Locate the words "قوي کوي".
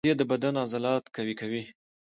1.15-1.63